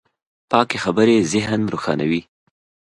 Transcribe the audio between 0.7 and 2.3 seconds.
خبرې ذهن روښانوي.